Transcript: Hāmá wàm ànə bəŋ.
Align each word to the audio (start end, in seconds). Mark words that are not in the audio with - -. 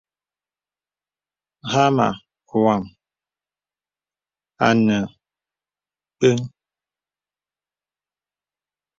Hāmá 1.71 2.07
wàm 2.63 2.83
ànə 4.67 4.97
bəŋ. 6.19 6.39